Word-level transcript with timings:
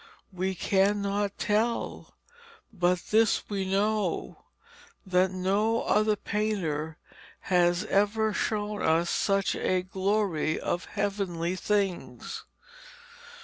We 0.33 0.55
cannot 0.55 1.37
tell; 1.37 2.15
but 2.73 2.97
this 3.11 3.47
we 3.51 3.65
know, 3.65 4.45
that 5.05 5.29
no 5.29 5.83
other 5.83 6.15
painter 6.15 6.97
has 7.41 7.85
ever 7.85 8.33
shown 8.33 8.81
us 8.81 9.11
such 9.11 9.55
a 9.55 9.83
glory 9.83 10.59
of 10.59 10.85
heavenly 10.85 11.55
things. 11.55 12.45